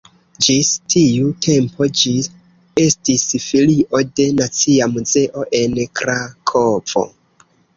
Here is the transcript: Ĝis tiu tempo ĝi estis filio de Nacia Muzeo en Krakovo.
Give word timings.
Ĝis 0.45 0.69
tiu 0.93 1.33
tempo 1.47 1.87
ĝi 1.99 2.13
estis 2.85 3.27
filio 3.45 4.01
de 4.21 4.27
Nacia 4.41 4.89
Muzeo 4.97 5.47
en 5.63 5.81
Krakovo. 6.01 7.07